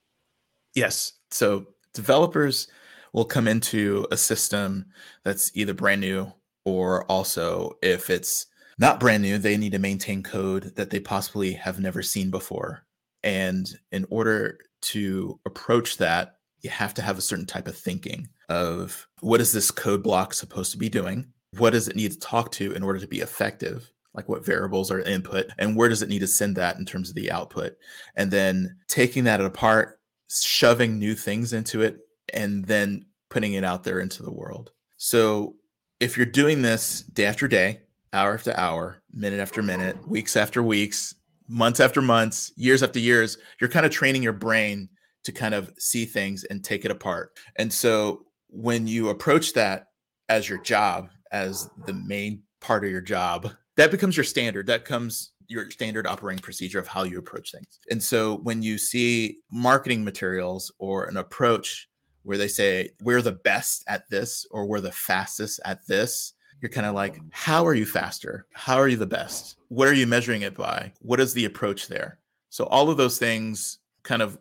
Yes. 0.74 1.12
So 1.30 1.66
developers 1.94 2.68
will 3.12 3.24
come 3.24 3.48
into 3.48 4.06
a 4.10 4.16
system 4.16 4.86
that's 5.24 5.50
either 5.54 5.74
brand 5.74 6.00
new 6.00 6.32
or 6.64 7.04
also 7.06 7.76
if 7.82 8.10
it's 8.10 8.46
not 8.78 9.00
brand 9.00 9.22
new, 9.22 9.36
they 9.36 9.56
need 9.56 9.72
to 9.72 9.78
maintain 9.78 10.22
code 10.22 10.72
that 10.76 10.90
they 10.90 11.00
possibly 11.00 11.52
have 11.52 11.80
never 11.80 12.02
seen 12.02 12.30
before. 12.30 12.86
And 13.22 13.70
in 13.92 14.06
order 14.08 14.58
to 14.82 15.38
approach 15.44 15.98
that, 15.98 16.36
you 16.62 16.70
have 16.70 16.94
to 16.94 17.02
have 17.02 17.18
a 17.18 17.22
certain 17.22 17.46
type 17.46 17.68
of 17.68 17.76
thinking 17.76 18.28
of 18.48 19.06
what 19.20 19.40
is 19.40 19.52
this 19.52 19.70
code 19.70 20.02
block 20.02 20.32
supposed 20.34 20.72
to 20.72 20.78
be 20.78 20.88
doing? 20.88 21.26
What 21.58 21.70
does 21.70 21.88
it 21.88 21.96
need 21.96 22.12
to 22.12 22.18
talk 22.18 22.52
to 22.52 22.72
in 22.72 22.82
order 22.82 22.98
to 22.98 23.06
be 23.06 23.20
effective? 23.20 23.92
Like 24.14 24.28
what 24.28 24.44
variables 24.44 24.90
are 24.90 25.00
input 25.00 25.46
and 25.58 25.76
where 25.76 25.88
does 25.88 26.02
it 26.02 26.08
need 26.08 26.18
to 26.18 26.26
send 26.26 26.56
that 26.56 26.78
in 26.78 26.84
terms 26.84 27.08
of 27.08 27.14
the 27.14 27.30
output? 27.30 27.74
And 28.16 28.30
then 28.30 28.76
taking 28.88 29.24
that 29.24 29.40
apart, 29.40 30.00
shoving 30.28 30.98
new 30.98 31.14
things 31.14 31.52
into 31.52 31.82
it, 31.82 31.98
and 32.34 32.64
then 32.64 33.06
putting 33.28 33.54
it 33.54 33.64
out 33.64 33.84
there 33.84 34.00
into 34.00 34.22
the 34.22 34.32
world. 34.32 34.72
So 34.96 35.54
if 36.00 36.16
you're 36.16 36.26
doing 36.26 36.62
this 36.62 37.02
day 37.02 37.26
after 37.26 37.46
day, 37.46 37.80
hour 38.12 38.34
after 38.34 38.56
hour, 38.56 39.02
minute 39.12 39.40
after 39.40 39.62
minute, 39.62 40.08
weeks 40.08 40.36
after 40.36 40.62
weeks, 40.62 41.14
months 41.48 41.80
after 41.80 42.02
months, 42.02 42.52
years 42.56 42.82
after 42.82 42.98
years, 42.98 43.38
you're 43.60 43.70
kind 43.70 43.86
of 43.86 43.92
training 43.92 44.22
your 44.22 44.32
brain 44.32 44.88
to 45.24 45.32
kind 45.32 45.54
of 45.54 45.72
see 45.78 46.04
things 46.04 46.44
and 46.44 46.64
take 46.64 46.84
it 46.84 46.90
apart. 46.90 47.38
And 47.56 47.72
so 47.72 48.26
when 48.48 48.86
you 48.86 49.10
approach 49.10 49.52
that 49.54 49.86
as 50.28 50.48
your 50.48 50.58
job, 50.58 51.10
as 51.32 51.68
the 51.86 51.92
main 51.92 52.42
part 52.60 52.84
of 52.84 52.90
your 52.90 53.00
job, 53.00 53.52
that 53.76 53.90
becomes 53.90 54.16
your 54.16 54.24
standard. 54.24 54.66
That 54.66 54.84
comes 54.84 55.32
your 55.48 55.70
standard 55.70 56.06
operating 56.06 56.42
procedure 56.42 56.78
of 56.78 56.86
how 56.86 57.02
you 57.02 57.18
approach 57.18 57.50
things. 57.50 57.80
And 57.90 58.02
so 58.02 58.36
when 58.38 58.62
you 58.62 58.78
see 58.78 59.38
marketing 59.50 60.04
materials 60.04 60.70
or 60.78 61.06
an 61.06 61.16
approach 61.16 61.88
where 62.22 62.38
they 62.38 62.48
say, 62.48 62.90
we're 63.02 63.22
the 63.22 63.32
best 63.32 63.84
at 63.88 64.08
this 64.10 64.46
or 64.50 64.66
we're 64.66 64.80
the 64.80 64.92
fastest 64.92 65.60
at 65.64 65.86
this, 65.86 66.34
you're 66.60 66.70
kind 66.70 66.86
of 66.86 66.94
like, 66.94 67.18
how 67.30 67.66
are 67.66 67.74
you 67.74 67.86
faster? 67.86 68.46
How 68.52 68.76
are 68.76 68.88
you 68.88 68.96
the 68.96 69.06
best? 69.06 69.56
What 69.68 69.88
are 69.88 69.94
you 69.94 70.06
measuring 70.06 70.42
it 70.42 70.56
by? 70.56 70.92
What 71.00 71.20
is 71.20 71.32
the 71.32 71.46
approach 71.46 71.88
there? 71.88 72.18
So 72.50 72.64
all 72.66 72.90
of 72.90 72.96
those 72.96 73.18
things 73.18 73.78
kind 74.02 74.22
of 74.22 74.38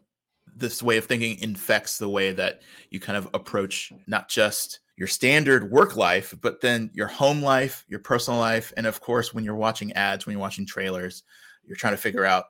this 0.55 0.83
way 0.83 0.97
of 0.97 1.05
thinking 1.05 1.39
infects 1.39 1.97
the 1.97 2.09
way 2.09 2.33
that 2.33 2.61
you 2.89 2.99
kind 2.99 3.17
of 3.17 3.29
approach 3.33 3.93
not 4.07 4.27
just 4.29 4.79
your 4.99 5.07
standard 5.07 5.71
work 5.71 5.95
life, 5.95 6.35
but 6.41 6.59
then 6.59 6.91
your 6.93 7.07
home 7.07 7.41
life, 7.41 7.85
your 7.87 8.01
personal 8.01 8.37
life, 8.37 8.73
and 8.75 8.85
of 8.85 8.99
course, 8.99 9.33
when 9.33 9.45
you're 9.45 9.55
watching 9.55 9.93
ads, 9.93 10.25
when 10.25 10.33
you're 10.33 10.41
watching 10.41 10.65
trailers, 10.65 11.23
you're 11.65 11.77
trying 11.77 11.93
to 11.93 11.97
figure 11.97 12.25
out, 12.25 12.45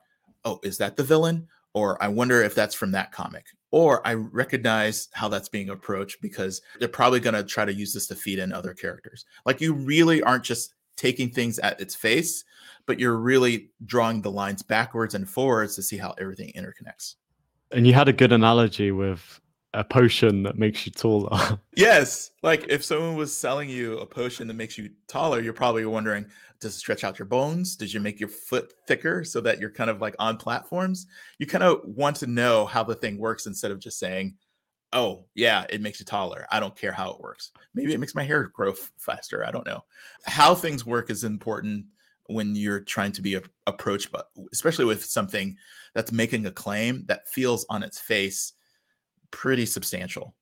oh, 0.45 0.59
is 0.63 0.79
that 0.79 0.97
the 0.97 1.03
villain? 1.03 1.47
Or 1.75 2.01
I 2.01 2.07
wonder 2.07 2.41
if 2.41 2.55
that's 2.55 2.73
from 2.73 2.91
that 2.93 3.11
comic 3.11 3.45
or 3.69 4.05
I 4.07 4.15
recognize 4.15 5.09
how 5.13 5.27
that's 5.27 5.47
being 5.47 5.69
approached 5.69 6.23
because 6.23 6.63
they're 6.79 6.87
probably 6.87 7.19
going 7.19 7.35
to 7.35 7.43
try 7.43 7.65
to 7.65 7.73
use 7.73 7.93
this 7.93 8.07
to 8.07 8.15
feed 8.15 8.39
in 8.39 8.51
other 8.51 8.73
characters. 8.73 9.25
Like 9.45 9.61
you 9.61 9.73
really 9.73 10.23
aren't 10.23 10.43
just 10.43 10.73
taking 10.97 11.29
things 11.29 11.59
at 11.59 11.79
its 11.79 11.93
face, 11.93 12.43
but 12.87 12.99
you're 12.99 13.17
really 13.17 13.69
drawing 13.85 14.23
the 14.23 14.31
lines 14.31 14.63
backwards 14.63 15.13
and 15.13 15.29
forwards 15.29 15.75
to 15.75 15.83
see 15.83 15.97
how 15.97 16.15
everything 16.19 16.51
interconnects. 16.55 17.15
And 17.71 17.85
you 17.85 17.93
had 17.93 18.07
a 18.07 18.13
good 18.13 18.31
analogy 18.31 18.91
with 18.91 19.39
a 19.73 19.83
potion 19.83 20.43
that 20.43 20.57
makes 20.57 20.85
you 20.85 20.91
taller. 20.91 21.59
yes. 21.75 22.31
Like 22.41 22.65
if 22.69 22.83
someone 22.83 23.15
was 23.15 23.35
selling 23.35 23.69
you 23.69 23.99
a 23.99 24.05
potion 24.05 24.47
that 24.47 24.55
makes 24.55 24.77
you 24.77 24.89
taller, 25.07 25.41
you're 25.41 25.53
probably 25.53 25.85
wondering, 25.85 26.25
does 26.59 26.75
it 26.75 26.79
stretch 26.79 27.03
out 27.03 27.19
your 27.19 27.27
bones? 27.27 27.75
Does 27.75 27.93
you 27.93 27.99
make 27.99 28.19
your 28.19 28.29
foot 28.29 28.73
thicker 28.87 29.23
so 29.23 29.39
that 29.41 29.59
you're 29.59 29.69
kind 29.69 29.89
of 29.89 30.01
like 30.01 30.15
on 30.19 30.37
platforms? 30.37 31.07
You 31.37 31.45
kind 31.45 31.63
of 31.63 31.81
want 31.85 32.17
to 32.17 32.27
know 32.27 32.65
how 32.65 32.83
the 32.83 32.95
thing 32.95 33.17
works 33.17 33.45
instead 33.45 33.71
of 33.71 33.79
just 33.79 33.99
saying, 33.99 34.35
oh, 34.91 35.25
yeah, 35.35 35.65
it 35.69 35.81
makes 35.81 35.99
you 35.99 36.05
taller. 36.05 36.47
I 36.51 36.59
don't 36.59 36.75
care 36.75 36.91
how 36.91 37.11
it 37.11 37.21
works. 37.21 37.51
Maybe 37.75 37.93
it 37.93 37.99
makes 37.99 38.15
my 38.15 38.23
hair 38.23 38.47
grow 38.47 38.71
f- 38.71 38.91
faster. 38.97 39.45
I 39.45 39.51
don't 39.51 39.67
know. 39.67 39.83
How 40.25 40.55
things 40.55 40.85
work 40.85 41.11
is 41.11 41.23
important 41.23 41.85
when 42.25 42.55
you're 42.55 42.79
trying 42.79 43.11
to 43.13 43.21
be 43.21 43.35
a- 43.35 43.43
approached, 43.67 44.11
but 44.11 44.29
especially 44.51 44.85
with 44.85 45.05
something 45.05 45.55
that's 45.93 46.11
making 46.11 46.45
a 46.47 46.51
claim 46.51 47.05
that 47.07 47.29
feels 47.29 47.65
on 47.69 47.83
its 47.83 47.99
face 47.99 48.53
pretty 49.31 49.65
substantial. 49.65 50.35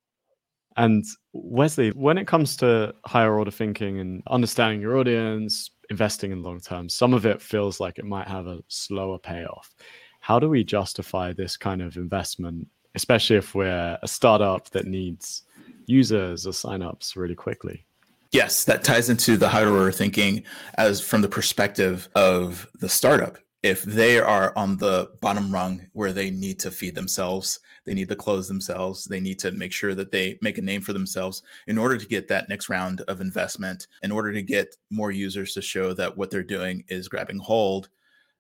And 0.78 1.04
Wesley, 1.34 1.90
when 1.90 2.18
it 2.18 2.28
comes 2.28 2.56
to 2.58 2.94
higher 3.06 3.38
order 3.38 3.52
thinking 3.52 4.00
and 4.00 4.22
understanding 4.28 4.80
your 4.80 4.98
audience, 4.98 5.72
investing 5.90 6.32
in 6.32 6.44
long 6.44 6.60
term, 6.60 6.88
some 6.88 7.14
of 7.14 7.26
it 7.26 7.42
feels 7.42 7.80
like 7.80 7.98
it 7.98 8.06
might 8.06 8.28
have 8.28 8.46
a 8.46 8.60
slower 8.68 9.18
payoff. 9.18 9.74
How 10.20 10.40
do 10.40 10.50
we 10.50 10.64
justify 10.64 11.34
this 11.34 11.58
kind 11.58 11.82
of 11.82 11.98
investment, 11.98 12.68
especially 12.96 13.38
if 13.38 13.56
we're 13.56 13.98
a 14.02 14.08
startup 14.08 14.70
that 14.72 14.86
needs 14.86 15.44
users 15.88 16.46
or 16.46 16.52
signups 16.52 17.16
really 17.16 17.36
quickly? 17.36 17.86
Yes, 18.32 18.66
that 18.66 18.84
ties 18.84 19.10
into 19.10 19.38
the 19.38 19.50
higher 19.50 19.70
order 19.70 19.92
thinking 19.92 20.44
as 20.76 21.02
from 21.02 21.22
the 21.22 21.30
perspective 21.30 22.10
of 22.14 22.68
the 22.80 22.90
startup. 22.90 23.38
If 23.68 23.84
they 23.84 24.20
are 24.20 24.54
on 24.56 24.78
the 24.78 25.12
bottom 25.22 25.52
rung 25.52 25.88
where 25.94 26.14
they 26.14 26.30
need 26.32 26.60
to 26.60 26.72
feed 26.72 26.96
themselves 26.96 27.60
they 27.88 27.94
need 27.94 28.10
to 28.10 28.18
close 28.18 28.50
themselves. 28.50 29.06
They 29.06 29.22
need 29.22 29.40
to 29.40 29.52
make 29.54 29.72
sure 29.72 29.96
that 29.96 30.12
they 30.12 30.38
make 30.42 30.58
a 30.58 30.62
name 30.62 30.82
for 30.82 30.92
themselves 30.92 31.42
in 31.68 31.78
order 31.78 31.98
to 31.98 32.06
get 32.06 32.28
that 32.28 32.50
next 32.50 32.68
round 32.68 33.00
of 33.02 33.22
investment, 33.22 33.88
in 34.04 34.12
order 34.12 34.34
to 34.34 34.42
get 34.42 34.76
more 34.90 35.10
users 35.10 35.54
to 35.54 35.62
show 35.62 35.94
that 35.94 36.18
what 36.18 36.30
they're 36.30 36.44
doing 36.44 36.84
is 36.90 37.08
grabbing 37.08 37.40
hold. 37.40 37.88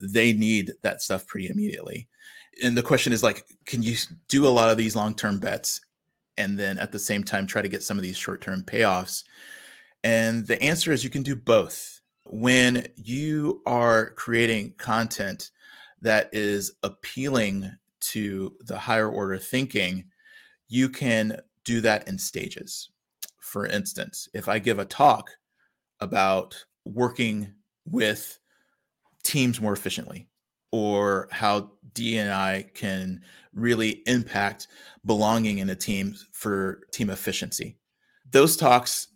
They 0.02 0.34
need 0.34 0.74
that 0.82 1.02
stuff 1.02 1.26
pretty 1.26 1.48
immediately. 1.48 2.10
And 2.62 2.78
the 2.78 2.84
question 2.84 3.14
is 3.14 3.24
like, 3.24 3.46
can 3.66 3.82
you 3.82 3.96
do 4.28 4.46
a 4.46 4.50
lot 4.50 4.70
of 4.70 4.76
these 4.78 4.98
long 4.98 5.16
term 5.16 5.40
bets 5.40 5.80
and 6.38 6.60
then 6.60 6.78
at 6.78 6.92
the 6.92 7.00
same 7.00 7.24
time 7.24 7.48
try 7.48 7.62
to 7.62 7.70
get 7.70 7.84
some 7.84 7.98
of 7.98 8.04
these 8.04 8.18
short 8.18 8.42
term 8.42 8.64
payoffs? 8.64 9.24
And 10.04 10.46
the 10.46 10.62
answer 10.62 10.92
is 10.92 11.06
you 11.06 11.10
can 11.10 11.24
do 11.24 11.38
both. 11.38 11.97
When 12.30 12.88
you 12.96 13.62
are 13.66 14.12
creating 14.12 14.74
content 14.78 15.52
that 16.02 16.30
is 16.34 16.74
appealing 16.84 17.72
to 18.00 18.56
the 18.62 18.78
higher 18.78 19.10
order 19.10 19.38
thinking, 19.38 20.06
you 20.68 20.90
can 20.90 21.40
do 21.64 21.82
that 21.82 22.08
in 22.08 22.18
stages. 22.18 22.90
For 23.40 23.66
instance, 23.66 24.30
if 24.34 24.48
I 24.48 24.60
give 24.60 24.80
a 24.80 24.86
talk 24.86 25.32
about 26.00 26.66
working 26.86 27.54
with 27.86 28.40
teams 29.24 29.60
more 29.60 29.74
efficiently 29.74 30.28
or 30.72 31.28
how 31.32 31.72
D&I 31.94 32.66
can 32.74 33.22
really 33.54 34.02
impact 34.06 34.68
belonging 35.06 35.58
in 35.60 35.70
a 35.70 35.76
team 35.76 36.16
for 36.32 36.82
team 36.92 37.10
efficiency. 37.10 37.78
Those 38.30 38.58
talks, 38.58 39.08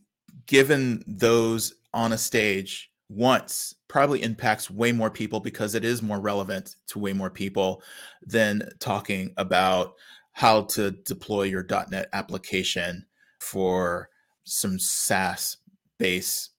given 0.47 1.03
those 1.05 1.73
on 1.93 2.13
a 2.13 2.17
stage, 2.17 2.90
once 3.11 3.75
probably 3.89 4.23
impacts 4.23 4.71
way 4.71 4.91
more 4.91 5.09
people 5.09 5.41
because 5.41 5.75
it 5.75 5.83
is 5.83 6.01
more 6.01 6.19
relevant 6.19 6.75
to 6.87 6.97
way 6.97 7.11
more 7.11 7.29
people 7.29 7.83
than 8.25 8.69
talking 8.79 9.33
about 9.37 9.95
how 10.31 10.61
to 10.61 10.91
deploy 10.91 11.43
your 11.43 11.65
.NET 11.89 12.07
application 12.13 13.05
for 13.39 14.09
some 14.45 14.79
SaaS 14.79 15.57
base 15.97 16.51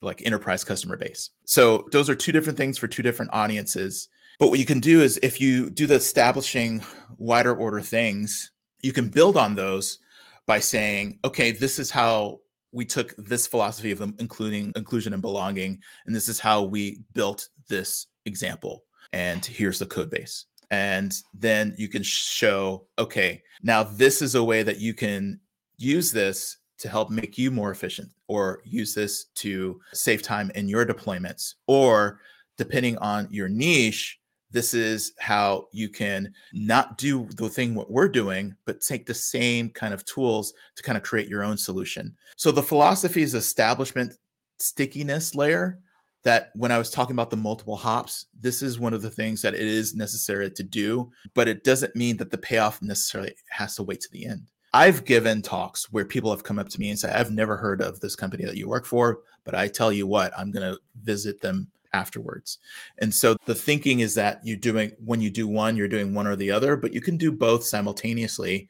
like 0.00 0.24
enterprise 0.24 0.62
customer 0.62 0.96
base. 0.96 1.30
So 1.44 1.88
those 1.90 2.08
are 2.08 2.14
two 2.14 2.32
different 2.32 2.56
things 2.56 2.78
for 2.78 2.86
two 2.86 3.02
different 3.02 3.32
audiences. 3.34 4.08
But 4.38 4.50
what 4.50 4.60
you 4.60 4.66
can 4.66 4.80
do 4.80 5.02
is 5.02 5.18
if 5.22 5.40
you 5.40 5.70
do 5.70 5.86
the 5.86 5.94
establishing 5.94 6.84
wider 7.18 7.54
order 7.54 7.80
things, 7.80 8.52
you 8.82 8.92
can 8.92 9.08
build 9.08 9.36
on 9.36 9.56
those 9.56 9.98
by 10.46 10.60
saying, 10.60 11.18
okay, 11.24 11.50
this 11.50 11.80
is 11.80 11.90
how 11.90 12.40
we 12.76 12.84
took 12.84 13.16
this 13.16 13.46
philosophy 13.46 13.90
of 13.90 14.02
including 14.18 14.70
inclusion 14.76 15.14
and 15.14 15.22
belonging, 15.22 15.80
and 16.04 16.14
this 16.14 16.28
is 16.28 16.38
how 16.38 16.62
we 16.62 17.00
built 17.14 17.48
this 17.68 18.06
example. 18.26 18.84
And 19.14 19.42
here's 19.42 19.78
the 19.78 19.86
code 19.86 20.10
base. 20.10 20.44
And 20.70 21.14
then 21.32 21.74
you 21.78 21.88
can 21.88 22.02
show, 22.02 22.86
okay, 22.98 23.42
now 23.62 23.82
this 23.82 24.20
is 24.20 24.34
a 24.34 24.44
way 24.44 24.62
that 24.62 24.78
you 24.78 24.92
can 24.92 25.40
use 25.78 26.12
this 26.12 26.58
to 26.78 26.90
help 26.90 27.08
make 27.08 27.38
you 27.38 27.50
more 27.50 27.70
efficient, 27.70 28.10
or 28.28 28.60
use 28.66 28.94
this 28.94 29.24
to 29.36 29.80
save 29.94 30.20
time 30.20 30.50
in 30.54 30.68
your 30.68 30.84
deployments, 30.84 31.54
or 31.66 32.20
depending 32.58 32.98
on 32.98 33.26
your 33.30 33.48
niche, 33.48 34.18
this 34.56 34.72
is 34.72 35.12
how 35.18 35.68
you 35.70 35.86
can 35.86 36.32
not 36.54 36.96
do 36.96 37.28
the 37.36 37.46
thing 37.46 37.74
what 37.74 37.90
we're 37.90 38.08
doing 38.08 38.56
but 38.64 38.80
take 38.80 39.04
the 39.04 39.12
same 39.12 39.68
kind 39.68 39.92
of 39.92 40.02
tools 40.06 40.54
to 40.74 40.82
kind 40.82 40.96
of 40.96 41.04
create 41.04 41.28
your 41.28 41.44
own 41.44 41.58
solution. 41.58 42.16
So 42.36 42.50
the 42.50 42.62
philosophy 42.62 43.20
is 43.20 43.34
establishment 43.34 44.14
stickiness 44.58 45.34
layer 45.34 45.78
that 46.22 46.50
when 46.54 46.72
i 46.72 46.78
was 46.78 46.90
talking 46.90 47.14
about 47.14 47.28
the 47.28 47.36
multiple 47.36 47.76
hops 47.76 48.24
this 48.40 48.62
is 48.62 48.78
one 48.78 48.94
of 48.94 49.02
the 49.02 49.10
things 49.10 49.42
that 49.42 49.52
it 49.52 49.60
is 49.60 49.94
necessary 49.94 50.50
to 50.50 50.62
do 50.62 51.10
but 51.34 51.46
it 51.46 51.62
doesn't 51.62 51.94
mean 51.94 52.16
that 52.16 52.30
the 52.30 52.38
payoff 52.38 52.80
necessarily 52.80 53.34
has 53.50 53.76
to 53.76 53.82
wait 53.82 54.00
to 54.00 54.08
the 54.12 54.24
end. 54.24 54.50
I've 54.72 55.04
given 55.04 55.42
talks 55.42 55.92
where 55.92 56.06
people 56.06 56.30
have 56.30 56.42
come 56.42 56.58
up 56.58 56.70
to 56.70 56.80
me 56.80 56.88
and 56.88 56.98
said 56.98 57.14
i've 57.14 57.30
never 57.30 57.58
heard 57.58 57.82
of 57.82 58.00
this 58.00 58.16
company 58.16 58.46
that 58.46 58.56
you 58.56 58.70
work 58.70 58.86
for 58.86 59.20
but 59.44 59.54
i 59.54 59.68
tell 59.68 59.92
you 59.92 60.06
what 60.06 60.32
i'm 60.38 60.50
going 60.50 60.72
to 60.72 60.80
visit 61.02 61.42
them 61.42 61.68
afterwards. 61.92 62.58
And 62.98 63.14
so 63.14 63.36
the 63.46 63.54
thinking 63.54 64.00
is 64.00 64.14
that 64.14 64.40
you're 64.44 64.56
doing 64.56 64.92
when 65.04 65.20
you 65.20 65.30
do 65.30 65.46
one, 65.48 65.76
you're 65.76 65.88
doing 65.88 66.14
one 66.14 66.26
or 66.26 66.36
the 66.36 66.50
other, 66.50 66.76
but 66.76 66.92
you 66.92 67.00
can 67.00 67.16
do 67.16 67.32
both 67.32 67.64
simultaneously, 67.64 68.68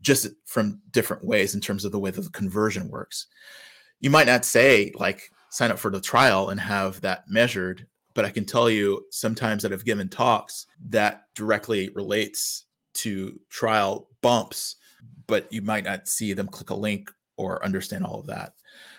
just 0.00 0.28
from 0.46 0.80
different 0.90 1.24
ways 1.24 1.54
in 1.54 1.60
terms 1.60 1.84
of 1.84 1.92
the 1.92 1.98
way 1.98 2.10
that 2.10 2.20
the 2.20 2.30
conversion 2.30 2.88
works. 2.88 3.26
You 4.00 4.10
might 4.10 4.26
not 4.26 4.44
say 4.44 4.92
like 4.94 5.30
sign 5.50 5.70
up 5.70 5.78
for 5.78 5.90
the 5.90 6.00
trial 6.00 6.50
and 6.50 6.60
have 6.60 7.00
that 7.00 7.24
measured, 7.28 7.86
but 8.14 8.24
I 8.24 8.30
can 8.30 8.44
tell 8.44 8.68
you 8.68 9.04
sometimes 9.10 9.62
that 9.62 9.72
I've 9.72 9.84
given 9.84 10.08
talks 10.08 10.66
that 10.88 11.24
directly 11.34 11.90
relates 11.90 12.66
to 12.94 13.38
trial 13.50 14.08
bumps, 14.20 14.76
but 15.26 15.52
you 15.52 15.62
might 15.62 15.84
not 15.84 16.08
see 16.08 16.32
them 16.32 16.48
click 16.48 16.70
a 16.70 16.74
link 16.74 17.10
or 17.36 17.64
understand 17.64 18.04
all 18.04 18.20
of 18.20 18.26
that. 18.26 18.52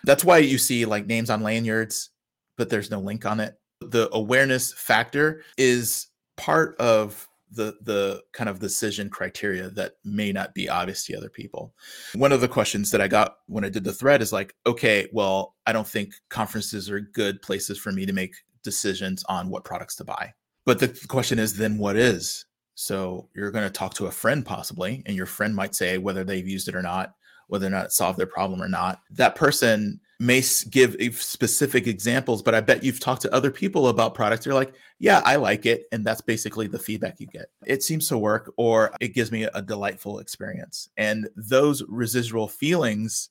That's 0.04 0.26
why 0.26 0.40
you 0.40 0.58
see 0.58 0.86
like 0.86 1.08
names 1.08 1.30
on 1.30 1.42
lanyards, 1.42 2.12
but 2.58 2.70
there's 2.70 2.92
no 2.92 3.00
link 3.00 3.26
on 3.26 3.40
it 3.40 3.58
the 3.82 4.10
awareness 4.14 4.74
factor 4.74 5.44
is 5.58 6.08
part 6.38 6.76
of 6.80 7.28
the 7.52 7.76
the 7.84 8.22
kind 8.34 8.50
of 8.50 8.60
decision 8.60 9.10
criteria 9.10 9.70
that 9.70 9.94
may 10.04 10.32
not 10.32 10.54
be 10.54 10.68
obvious 10.68 11.06
to 11.06 11.16
other 11.16 11.30
people. 11.30 11.74
One 12.16 12.32
of 12.32 12.42
the 12.42 12.48
questions 12.48 12.92
that 12.92 13.02
I 13.02 13.08
got 13.08 13.38
when 13.48 13.64
I 13.64 13.70
did 13.70 13.84
the 13.84 13.94
thread 13.94 14.22
is 14.22 14.34
like, 14.34 14.56
okay, 14.66 15.08
well, 15.14 15.56
I 15.66 15.74
don't 15.74 15.88
think 15.88 16.14
conferences 16.30 16.90
are 16.90 17.00
good 17.00 17.42
places 17.42 17.78
for 17.78 17.92
me 17.92 18.06
to 18.06 18.14
make 18.14 18.36
decisions 18.64 19.24
on 19.30 19.50
what 19.50 19.64
products 19.64 19.96
to 19.98 20.04
buy. 20.04 20.34
But 20.66 20.80
the 20.80 20.88
question 21.08 21.38
is 21.38 21.56
then 21.56 21.78
what 21.78 21.96
is? 21.96 22.46
So 22.74 23.30
you're 23.36 23.52
going 23.52 23.68
to 23.68 23.72
talk 23.72 23.94
to 23.96 24.08
a 24.08 24.12
friend 24.12 24.46
possibly 24.46 25.04
and 25.06 25.16
your 25.16 25.28
friend 25.28 25.56
might 25.56 25.76
say 25.76 25.98
whether 25.98 26.24
they've 26.24 26.48
used 26.48 26.68
it 26.68 26.76
or 26.76 26.82
not, 26.82 27.14
whether 27.48 27.68
or 27.68 27.70
not 27.70 27.86
it 27.86 27.92
solved 27.92 28.18
their 28.18 28.26
problem 28.26 28.62
or 28.62 28.68
not. 28.68 29.00
That 29.12 29.36
person 29.36 30.02
may 30.20 30.42
give 30.70 30.96
specific 31.16 31.88
examples, 31.88 32.42
but 32.42 32.56
I 32.56 32.62
bet 32.62 32.84
you've 32.84 33.00
talked 33.00 33.22
to 33.24 33.34
other 33.34 33.52
people 33.52 33.90
about 33.90 34.16
products. 34.16 34.46
You're 34.46 34.56
like, 34.56 34.74
yeah, 35.00 35.22
I 35.26 35.36
like 35.36 35.66
it. 35.66 35.86
And 35.92 36.06
that's 36.06 36.22
basically 36.22 36.68
the 36.68 36.80
feedback 36.80 37.20
you 37.20 37.28
get. 37.28 37.48
It 37.66 37.84
seems 37.84 38.08
to 38.10 38.18
work, 38.18 38.54
or 38.58 38.92
it 39.02 39.14
gives 39.14 39.32
me 39.32 39.44
a 39.44 39.62
delightful 39.62 40.20
experience. 40.20 40.90
And 40.98 41.28
those 41.36 41.84
residual 41.88 42.48
feelings 42.48 43.30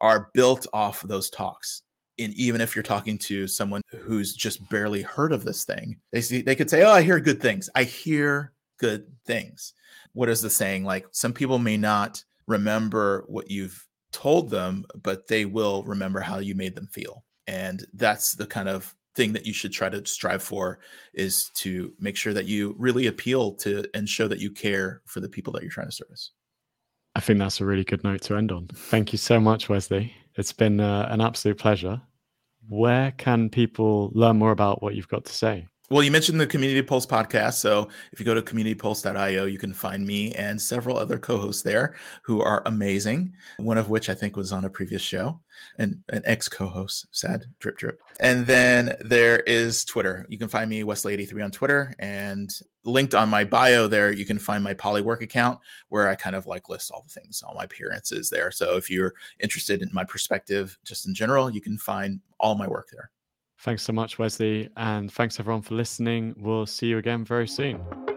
are 0.00 0.30
built 0.34 0.66
off 0.72 1.02
those 1.02 1.30
talks. 1.30 1.82
And 2.18 2.34
even 2.34 2.60
if 2.60 2.74
you're 2.74 2.82
talking 2.82 3.16
to 3.18 3.46
someone 3.46 3.82
who's 3.90 4.34
just 4.34 4.68
barely 4.68 5.02
heard 5.02 5.32
of 5.32 5.44
this 5.44 5.64
thing, 5.64 5.96
they 6.12 6.20
see 6.20 6.42
they 6.42 6.56
could 6.56 6.68
say, 6.68 6.82
Oh, 6.82 6.90
I 6.90 7.02
hear 7.02 7.20
good 7.20 7.40
things. 7.40 7.70
I 7.74 7.84
hear 7.84 8.52
good 8.78 9.06
things. 9.24 9.74
What 10.14 10.28
is 10.28 10.42
the 10.42 10.50
saying? 10.50 10.84
Like 10.84 11.06
some 11.12 11.32
people 11.32 11.58
may 11.58 11.76
not 11.76 12.24
remember 12.48 13.24
what 13.28 13.50
you've 13.50 13.87
told 14.12 14.50
them, 14.50 14.84
but 15.02 15.26
they 15.26 15.44
will 15.44 15.82
remember 15.84 16.20
how 16.20 16.38
you 16.38 16.54
made 16.54 16.74
them 16.74 16.86
feel. 16.86 17.24
And 17.46 17.86
that's 17.94 18.34
the 18.36 18.46
kind 18.46 18.68
of 18.68 18.94
thing 19.14 19.32
that 19.32 19.46
you 19.46 19.52
should 19.52 19.72
try 19.72 19.88
to 19.88 20.04
strive 20.06 20.42
for 20.42 20.78
is 21.14 21.50
to 21.56 21.92
make 21.98 22.16
sure 22.16 22.32
that 22.32 22.46
you 22.46 22.74
really 22.78 23.06
appeal 23.06 23.52
to 23.52 23.84
and 23.94 24.08
show 24.08 24.28
that 24.28 24.38
you 24.38 24.50
care 24.50 25.02
for 25.06 25.20
the 25.20 25.28
people 25.28 25.52
that 25.52 25.62
you're 25.62 25.70
trying 25.70 25.88
to 25.88 25.94
service. 25.94 26.32
I 27.16 27.20
think 27.20 27.40
that's 27.40 27.60
a 27.60 27.64
really 27.64 27.84
good 27.84 28.04
note 28.04 28.22
to 28.22 28.36
end 28.36 28.52
on. 28.52 28.68
Thank 28.68 29.12
you 29.12 29.18
so 29.18 29.40
much, 29.40 29.68
Wesley. 29.68 30.14
It's 30.36 30.52
been 30.52 30.78
uh, 30.78 31.08
an 31.10 31.20
absolute 31.20 31.58
pleasure. 31.58 32.00
Where 32.68 33.10
can 33.12 33.48
people 33.48 34.12
learn 34.14 34.38
more 34.38 34.52
about 34.52 34.82
what 34.82 34.94
you've 34.94 35.08
got 35.08 35.24
to 35.24 35.32
say? 35.32 35.66
Well, 35.90 36.02
you 36.02 36.10
mentioned 36.10 36.38
the 36.38 36.46
Community 36.46 36.82
Pulse 36.82 37.06
podcast. 37.06 37.54
So 37.54 37.88
if 38.12 38.20
you 38.20 38.26
go 38.26 38.34
to 38.34 38.42
communitypulse.io, 38.42 39.46
you 39.46 39.56
can 39.56 39.72
find 39.72 40.06
me 40.06 40.32
and 40.32 40.60
several 40.60 40.98
other 40.98 41.18
co 41.18 41.38
hosts 41.38 41.62
there 41.62 41.96
who 42.20 42.42
are 42.42 42.62
amazing. 42.66 43.32
One 43.56 43.78
of 43.78 43.88
which 43.88 44.10
I 44.10 44.14
think 44.14 44.36
was 44.36 44.52
on 44.52 44.66
a 44.66 44.70
previous 44.70 45.00
show 45.00 45.40
and 45.78 46.02
an 46.10 46.20
ex 46.26 46.46
co 46.46 46.66
host, 46.66 47.06
sad 47.12 47.46
drip 47.58 47.78
drip. 47.78 48.02
And 48.20 48.46
then 48.46 48.96
there 49.00 49.40
is 49.40 49.82
Twitter. 49.86 50.26
You 50.28 50.36
can 50.36 50.48
find 50.48 50.68
me, 50.68 50.82
Wesley83 50.82 51.42
on 51.42 51.50
Twitter. 51.52 51.94
And 51.98 52.50
linked 52.84 53.14
on 53.14 53.30
my 53.30 53.44
bio 53.44 53.86
there, 53.86 54.12
you 54.12 54.26
can 54.26 54.38
find 54.38 54.62
my 54.62 54.74
Polywork 54.74 55.22
account 55.22 55.58
where 55.88 56.06
I 56.06 56.16
kind 56.16 56.36
of 56.36 56.46
like 56.46 56.68
list 56.68 56.90
all 56.90 57.02
the 57.02 57.18
things, 57.18 57.42
all 57.42 57.54
my 57.54 57.64
appearances 57.64 58.28
there. 58.28 58.50
So 58.50 58.76
if 58.76 58.90
you're 58.90 59.14
interested 59.40 59.80
in 59.80 59.88
my 59.94 60.04
perspective 60.04 60.78
just 60.84 61.06
in 61.06 61.14
general, 61.14 61.48
you 61.48 61.62
can 61.62 61.78
find 61.78 62.20
all 62.38 62.56
my 62.56 62.68
work 62.68 62.88
there. 62.92 63.10
Thanks 63.60 63.82
so 63.82 63.92
much, 63.92 64.18
Wesley. 64.18 64.70
And 64.76 65.12
thanks 65.12 65.40
everyone 65.40 65.62
for 65.62 65.74
listening. 65.74 66.34
We'll 66.38 66.66
see 66.66 66.86
you 66.86 66.98
again 66.98 67.24
very 67.24 67.48
soon. 67.48 68.07